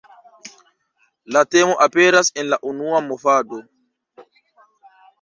La 1.37 1.43
temo 1.57 1.77
aperas 1.87 2.33
en 2.39 2.51
la 2.55 2.61
unua 2.73 3.05
movado. 3.13 3.63